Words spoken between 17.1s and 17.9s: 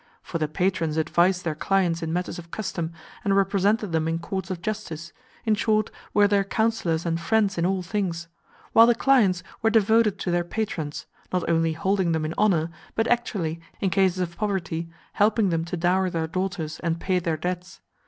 their debts.